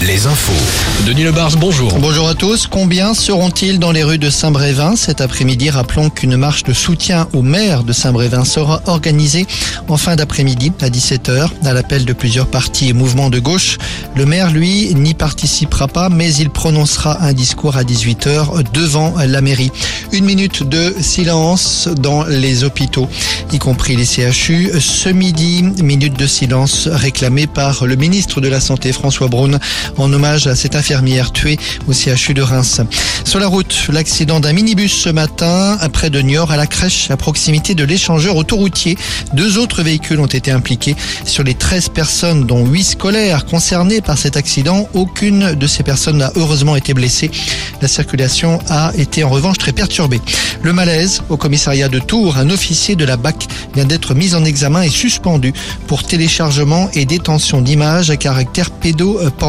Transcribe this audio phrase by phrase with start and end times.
[0.00, 0.52] Les infos.
[1.06, 1.92] Denis Lebars, bonjour.
[1.98, 2.66] Bonjour à tous.
[2.66, 5.68] Combien seront-ils dans les rues de Saint-Brévin cet après-midi?
[5.68, 9.46] Rappelons qu'une marche de soutien au maire de Saint-Brévin sera organisée
[9.88, 13.76] en fin d'après-midi à 17h à l'appel de plusieurs partis et mouvements de gauche.
[14.16, 19.42] Le maire, lui, n'y participera pas, mais il prononcera un discours à 18h devant la
[19.42, 19.72] mairie.
[20.12, 23.08] Une minute de silence dans les hôpitaux,
[23.52, 24.70] y compris les CHU.
[24.80, 29.49] Ce midi, minute de silence réclamée par le ministre de la Santé, François Braun,
[29.96, 31.58] en hommage à cette infirmière tuée
[31.88, 32.80] au CHU de Reims.
[33.24, 37.16] Sur la route, l'accident d'un minibus ce matin, près de Niort, à la crèche, à
[37.16, 38.96] proximité de l'échangeur autoroutier.
[39.34, 40.96] Deux autres véhicules ont été impliqués.
[41.24, 46.18] Sur les 13 personnes, dont 8 scolaires concernés par cet accident, aucune de ces personnes
[46.18, 47.30] n'a heureusement été blessée.
[47.82, 50.20] La circulation a été en revanche très perturbée.
[50.62, 54.44] Le malaise au commissariat de Tours, un officier de la BAC vient d'être mis en
[54.44, 55.52] examen et suspendu
[55.86, 59.39] pour téléchargement et détention d'images à caractère pédopornographique.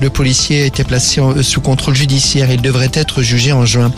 [0.00, 2.50] Le policier a été placé sous contrôle judiciaire.
[2.50, 3.92] Il devrait être jugé en juin.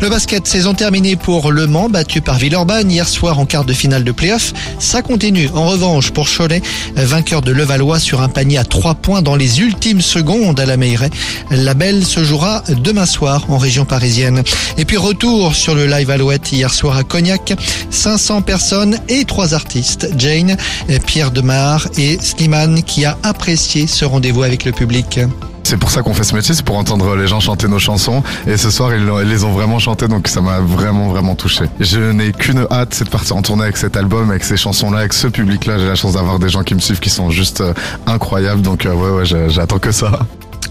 [0.00, 3.74] Le basket, saison terminée pour Le Mans, battu par Villeurbanne hier soir en quart de
[3.74, 4.54] finale de playoff.
[4.78, 5.50] Ça continue.
[5.54, 6.62] En revanche, pour Cholet,
[6.96, 10.78] vainqueur de Levallois sur un panier à 3 points dans les ultimes secondes à la
[10.78, 11.10] Meilleray.
[11.50, 14.42] La belle se jouera demain soir en région parisienne.
[14.78, 17.52] Et puis retour sur le live Alouette hier soir à Cognac.
[17.90, 20.08] 500 personnes et trois artistes.
[20.16, 20.56] Jane,
[21.04, 25.20] Pierre Demar et Slimane qui a apprécié ce rendez-vous avec le public.
[25.64, 28.22] C'est pour ça qu'on fait ce métier, c'est pour entendre les gens chanter nos chansons.
[28.46, 31.66] Et ce soir, ils, les ont vraiment chanté, donc ça m'a vraiment, vraiment touché.
[31.78, 35.00] Je n'ai qu'une hâte, c'est de partir en tournée avec cet album, avec ces chansons-là,
[35.00, 35.78] avec ce public-là.
[35.78, 37.72] J'ai la chance d'avoir des gens qui me suivent, qui sont juste euh,
[38.06, 38.62] incroyables.
[38.62, 40.20] Donc euh, ouais, ouais, j'attends que ça.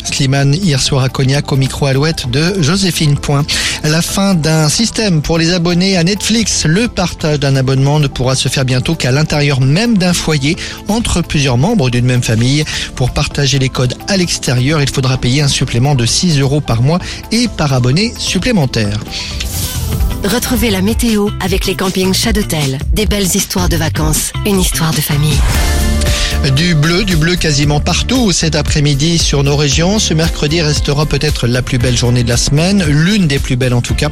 [0.03, 3.43] Slimane hier soir à Cognac au micro Alouette de Joséphine Point.
[3.83, 6.65] La fin d'un système pour les abonnés à Netflix.
[6.65, 10.55] Le partage d'un abonnement ne pourra se faire bientôt qu'à l'intérieur même d'un foyer
[10.87, 12.65] entre plusieurs membres d'une même famille.
[12.95, 16.81] Pour partager les codes à l'extérieur, il faudra payer un supplément de 6 euros par
[16.81, 16.99] mois
[17.31, 18.99] et par abonné supplémentaire.
[20.23, 22.79] Retrouvez la météo avec les campings Chat d'Hôtel.
[22.93, 25.39] Des belles histoires de vacances, une histoire de famille.
[27.09, 29.97] Du bleu, quasiment partout cet après-midi sur nos régions.
[29.97, 33.73] Ce mercredi restera peut-être la plus belle journée de la semaine, l'une des plus belles
[33.73, 34.09] en tout cas.